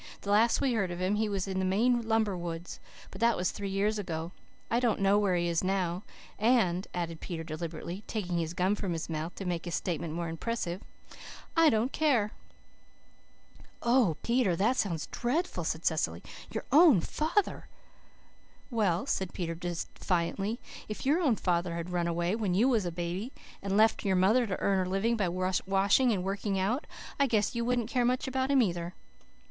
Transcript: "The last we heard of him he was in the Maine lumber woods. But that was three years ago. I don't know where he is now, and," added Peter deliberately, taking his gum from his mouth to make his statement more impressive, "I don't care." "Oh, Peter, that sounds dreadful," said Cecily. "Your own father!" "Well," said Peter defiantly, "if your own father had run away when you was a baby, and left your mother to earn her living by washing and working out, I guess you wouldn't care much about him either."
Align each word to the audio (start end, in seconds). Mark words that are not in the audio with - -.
"The 0.21 0.31
last 0.31 0.61
we 0.61 0.73
heard 0.73 0.89
of 0.89 0.99
him 0.99 1.13
he 1.13 1.29
was 1.29 1.47
in 1.47 1.59
the 1.59 1.63
Maine 1.63 2.01
lumber 2.01 2.35
woods. 2.35 2.79
But 3.11 3.21
that 3.21 3.37
was 3.37 3.51
three 3.51 3.69
years 3.69 3.99
ago. 3.99 4.31
I 4.67 4.79
don't 4.79 4.99
know 4.99 5.19
where 5.19 5.35
he 5.35 5.47
is 5.47 5.63
now, 5.63 6.01
and," 6.39 6.87
added 6.91 7.19
Peter 7.21 7.43
deliberately, 7.43 8.03
taking 8.07 8.39
his 8.39 8.55
gum 8.55 8.73
from 8.73 8.93
his 8.93 9.11
mouth 9.11 9.35
to 9.35 9.45
make 9.45 9.65
his 9.65 9.75
statement 9.75 10.15
more 10.15 10.27
impressive, 10.27 10.81
"I 11.55 11.69
don't 11.69 11.91
care." 11.93 12.31
"Oh, 13.83 14.17
Peter, 14.23 14.55
that 14.55 14.75
sounds 14.75 15.05
dreadful," 15.05 15.63
said 15.63 15.85
Cecily. 15.85 16.23
"Your 16.49 16.63
own 16.71 16.99
father!" 17.01 17.67
"Well," 18.71 19.05
said 19.05 19.35
Peter 19.35 19.53
defiantly, 19.53 20.59
"if 20.89 21.05
your 21.05 21.21
own 21.21 21.35
father 21.35 21.75
had 21.75 21.91
run 21.91 22.07
away 22.07 22.35
when 22.35 22.55
you 22.55 22.67
was 22.67 22.85
a 22.87 22.91
baby, 22.91 23.31
and 23.61 23.77
left 23.77 24.03
your 24.03 24.15
mother 24.15 24.47
to 24.47 24.59
earn 24.61 24.79
her 24.79 24.87
living 24.89 25.15
by 25.15 25.29
washing 25.29 26.11
and 26.11 26.23
working 26.23 26.57
out, 26.57 26.87
I 27.19 27.27
guess 27.27 27.53
you 27.53 27.63
wouldn't 27.63 27.91
care 27.91 28.03
much 28.03 28.27
about 28.27 28.49
him 28.49 28.63
either." 28.63 28.95